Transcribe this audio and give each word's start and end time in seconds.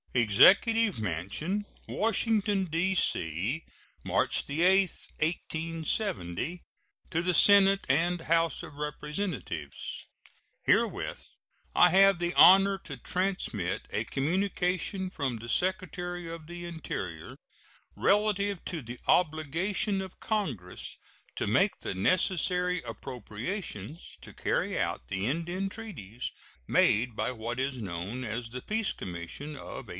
EXECUTIVE 0.13 0.99
MANSION, 0.99 1.65
Washington, 1.87 2.65
D.C., 2.65 3.63
March 4.03 4.43
8, 4.49 4.89
1870. 5.19 6.63
To 7.11 7.21
the 7.21 7.33
Senate 7.33 7.85
and 7.87 8.19
House 8.21 8.61
of 8.63 8.75
Representatives: 8.75 10.07
Herewith 10.63 11.27
I 11.73 11.91
have 11.91 12.19
the 12.19 12.33
honor 12.33 12.77
to 12.79 12.97
transmit 12.97 13.83
a 13.91 14.03
communication 14.03 15.11
from 15.11 15.37
the 15.37 15.47
Secretary 15.47 16.27
of 16.27 16.45
the 16.47 16.65
Interior, 16.65 17.37
relative 17.95 18.65
to 18.65 18.81
the 18.81 18.99
obligation 19.07 20.01
of 20.01 20.19
Congress 20.19 20.97
to 21.37 21.47
make 21.47 21.79
the 21.79 21.93
necessary 21.95 22.81
appropriations 22.83 24.17
to 24.21 24.33
carry 24.33 24.77
out 24.77 25.07
the 25.07 25.27
Indian 25.27 25.69
treaties 25.69 26.31
made 26.67 27.15
by 27.15 27.31
what 27.31 27.59
is 27.61 27.77
known 27.81 28.25
as 28.25 28.49
the 28.49 28.61
Peace 28.61 28.91
Commission 28.91 29.51
of 29.55 29.87
1867. 29.87 29.89